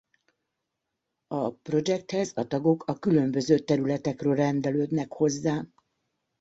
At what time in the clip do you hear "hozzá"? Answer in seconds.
5.13-5.63